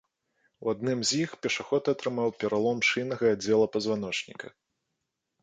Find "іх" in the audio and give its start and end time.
1.25-1.35